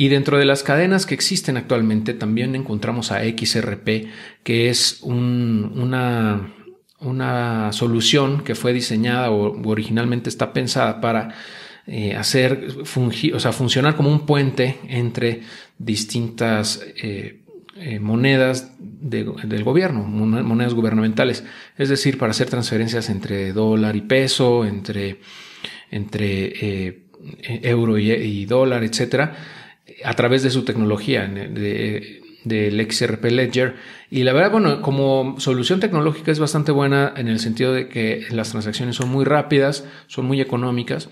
[0.00, 4.06] Y dentro de las cadenas que existen actualmente también encontramos a XRP,
[4.44, 6.54] que es una,
[7.00, 11.34] una solución que fue diseñada o originalmente está pensada para
[11.88, 15.40] eh, hacer funcionar como un puente entre
[15.78, 17.40] distintas eh,
[17.74, 21.42] eh, monedas del gobierno, monedas gubernamentales,
[21.76, 25.18] es decir, para hacer transferencias entre dólar y peso, entre,
[25.90, 27.02] entre
[27.62, 29.57] euro y, dólar, etcétera,
[30.04, 33.76] a través de su tecnología de, del XRP Ledger.
[34.10, 38.26] Y la verdad, bueno, como solución tecnológica es bastante buena en el sentido de que
[38.30, 41.08] las transacciones son muy rápidas, son muy económicas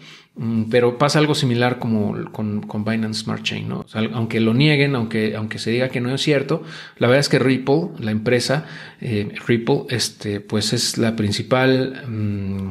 [0.71, 3.87] pero pasa algo similar como con, con Binance Smart Chain, ¿no?
[4.13, 6.63] aunque lo nieguen, aunque, aunque se diga que no es cierto,
[6.99, 8.67] la verdad es que Ripple, la empresa
[9.01, 12.71] eh, Ripple, este, pues es la principal, mm,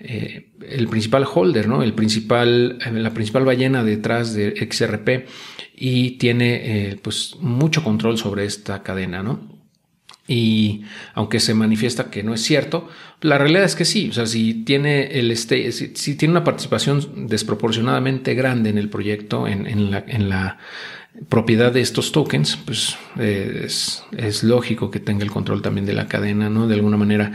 [0.00, 1.82] eh, el principal holder, ¿no?
[1.82, 5.26] El principal, eh, la principal ballena detrás de XRP
[5.74, 9.55] y tiene, pues, mucho control sobre esta cadena, ¿no?
[10.28, 10.82] Y
[11.14, 12.88] aunque se manifiesta que no es cierto,
[13.20, 14.08] la realidad es que sí.
[14.10, 19.46] O sea, si tiene el este, si, tiene una participación desproporcionadamente grande en el proyecto,
[19.46, 19.90] en,
[20.30, 20.58] la,
[21.28, 26.50] propiedad de estos tokens, pues es, lógico que tenga el control también de la cadena,
[26.50, 26.66] ¿no?
[26.66, 27.32] De alguna manera.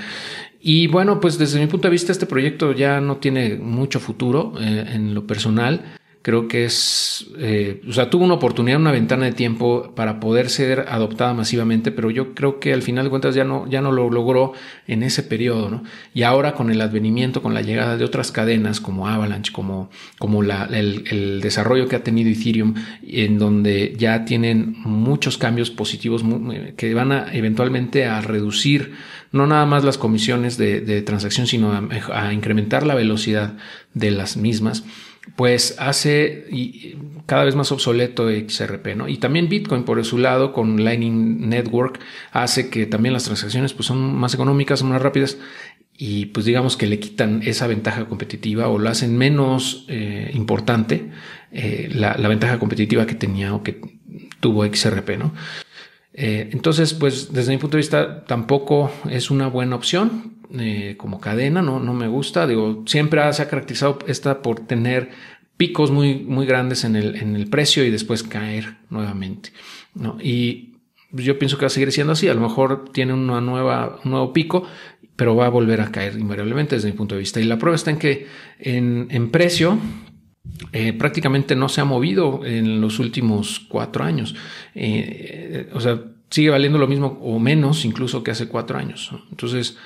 [0.59, 4.53] Y bueno, pues desde mi punto de vista, este proyecto ya no tiene mucho futuro
[4.59, 9.25] eh, en lo personal creo que es, eh, o sea, tuvo una oportunidad, una ventana
[9.25, 13.33] de tiempo para poder ser adoptada masivamente, pero yo creo que al final de cuentas
[13.33, 14.53] ya no, ya no lo logró
[14.87, 15.83] en ese periodo, ¿no?
[16.13, 20.43] Y ahora con el advenimiento, con la llegada de otras cadenas como Avalanche, como, como
[20.43, 26.23] la, el, el, desarrollo que ha tenido Ethereum, en donde ya tienen muchos cambios positivos
[26.77, 28.93] que van a eventualmente a reducir
[29.31, 33.55] no nada más las comisiones de, de transacción, sino a, a incrementar la velocidad
[33.93, 34.83] de las mismas
[35.35, 39.07] pues hace cada vez más obsoleto XRP, ¿no?
[39.07, 41.99] Y también Bitcoin por su lado con Lightning Network
[42.31, 45.37] hace que también las transacciones pues son más económicas, son más rápidas
[45.97, 51.11] y pues digamos que le quitan esa ventaja competitiva o lo hacen menos eh, importante
[51.51, 53.79] eh, la, ventaja competitiva que tenía o que
[54.39, 55.33] tuvo XRP, ¿no?
[56.13, 60.41] Eh, entonces, pues desde mi punto de vista tampoco es una buena opción.
[60.59, 62.45] Eh, como cadena, no, no me gusta.
[62.45, 65.11] Digo, siempre se ha caracterizado esta por tener
[65.55, 69.51] picos muy, muy grandes en el, en el precio y después caer nuevamente.
[69.93, 70.17] ¿no?
[70.21, 70.73] Y
[71.11, 72.27] yo pienso que va a seguir siendo así.
[72.27, 74.65] A lo mejor tiene una nueva, un nuevo pico,
[75.15, 77.39] pero va a volver a caer invariablemente desde mi punto de vista.
[77.39, 78.27] Y la prueba está en que
[78.59, 79.77] en, en precio,
[80.73, 84.35] eh, prácticamente no se ha movido en los últimos cuatro años.
[84.75, 85.99] Eh, o sea,
[86.29, 89.11] sigue valiendo lo mismo o menos incluso que hace cuatro años.
[89.29, 89.77] Entonces,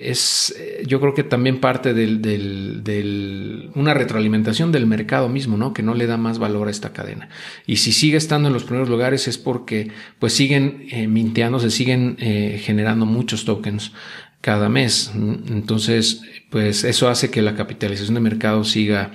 [0.00, 5.72] es, eh, yo creo que también parte del, del, una retroalimentación del mercado mismo, ¿no?
[5.72, 7.28] Que no le da más valor a esta cadena.
[7.66, 11.70] Y si sigue estando en los primeros lugares es porque pues siguen eh, minteando, se
[11.70, 13.92] siguen eh, generando muchos tokens
[14.40, 15.12] cada mes.
[15.14, 19.12] Entonces, pues eso hace que la capitalización de mercado siga,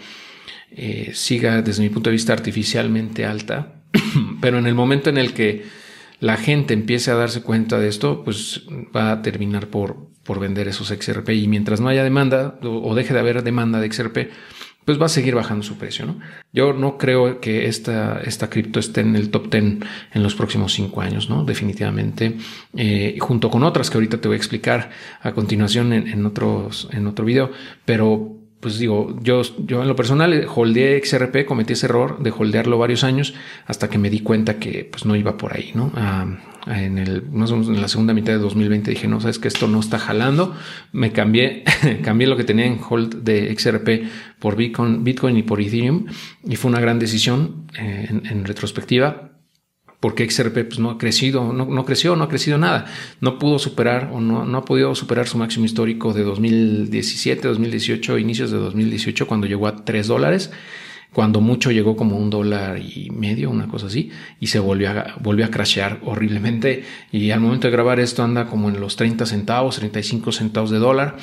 [0.72, 3.82] eh, siga desde mi punto de vista artificialmente alta.
[4.42, 5.64] Pero en el momento en el que
[6.20, 8.64] la gente empiece a darse cuenta de esto, pues
[8.96, 13.14] va a terminar por, por vender esos XRP y mientras no haya demanda o, deje
[13.14, 14.18] de haber demanda de XRP,
[14.84, 16.06] pues va a seguir bajando su precio.
[16.06, 16.20] ¿no?
[16.52, 19.64] Yo no creo que esta, esta cripto esté en el top 10
[20.14, 21.46] en los próximos cinco años, ¿no?
[21.46, 22.38] definitivamente,
[22.76, 24.90] eh, junto con otras que ahorita te voy a explicar
[25.22, 27.52] a continuación en, en, otros, en otro video,
[27.86, 32.78] pero pues digo, yo, yo en lo personal holdeé XRP, cometí ese error de holdearlo
[32.78, 33.34] varios años
[33.66, 35.92] hasta que me di cuenta que pues no iba por ahí, ¿no?
[35.96, 36.28] Ah,
[36.68, 39.48] en el, más o menos en la segunda mitad de 2020 dije, no, sabes que
[39.48, 40.54] esto no está jalando.
[40.92, 41.64] Me cambié,
[42.04, 46.08] cambié lo que tenía en hold de XRP por Bitcoin, y por Ethereum
[46.46, 49.29] y fue una gran decisión eh, en retrospectiva
[50.00, 52.86] porque XRP pues, no ha crecido, no, no, creció, no ha crecido nada.
[53.20, 58.18] No pudo superar o no, no ha podido superar su máximo histórico de 2017, 2018,
[58.18, 60.52] inicios de 2018, cuando llegó a 3 dólares.
[61.14, 65.16] Cuando mucho llegó como un dólar y medio, una cosa así, y se volvió a,
[65.20, 66.84] volvió a crashear horriblemente.
[67.12, 70.78] Y al momento de grabar esto anda como en los 30 centavos, 35 centavos de
[70.78, 71.18] dólar.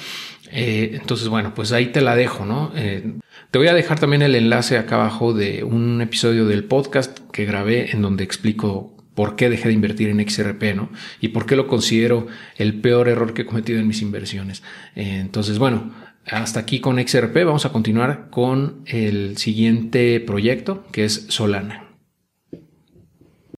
[0.51, 2.73] Eh, entonces, bueno, pues ahí te la dejo, ¿no?
[2.75, 3.15] Eh,
[3.51, 7.45] te voy a dejar también el enlace acá abajo de un episodio del podcast que
[7.45, 10.91] grabé en donde explico por qué dejé de invertir en XRP, ¿no?
[11.21, 14.63] Y por qué lo considero el peor error que he cometido en mis inversiones.
[14.95, 15.91] Eh, entonces, bueno,
[16.27, 17.35] hasta aquí con XRP.
[17.45, 21.86] Vamos a continuar con el siguiente proyecto que es Solana.